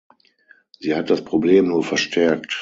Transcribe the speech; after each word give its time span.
Sie 0.79 0.95
hat 0.95 1.11
das 1.11 1.23
Problem 1.23 1.67
nur 1.67 1.83
verstärkt. 1.83 2.59